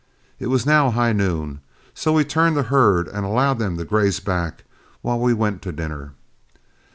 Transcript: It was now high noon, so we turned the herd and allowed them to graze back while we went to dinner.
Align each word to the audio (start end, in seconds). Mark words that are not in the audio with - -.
It 0.39 0.47
was 0.47 0.65
now 0.65 0.89
high 0.89 1.13
noon, 1.13 1.61
so 1.93 2.13
we 2.13 2.25
turned 2.25 2.57
the 2.57 2.63
herd 2.63 3.07
and 3.07 3.23
allowed 3.23 3.59
them 3.59 3.77
to 3.77 3.85
graze 3.85 4.19
back 4.19 4.63
while 5.03 5.19
we 5.19 5.31
went 5.31 5.61
to 5.61 5.71
dinner. 5.71 6.13